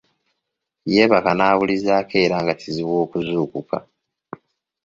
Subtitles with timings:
[0.91, 3.77] Yeebaka n’abulizaako era nga kizibu okuzuukuka.